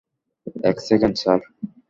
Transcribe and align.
এক 0.63 0.77
second, 0.87 1.15
sir. 1.17 1.39